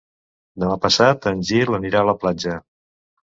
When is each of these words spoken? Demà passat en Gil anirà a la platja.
Demà 0.63 0.77
passat 0.85 1.27
en 1.31 1.43
Gil 1.49 1.77
anirà 1.79 2.01
a 2.05 2.09
la 2.13 2.17
platja. 2.25 2.57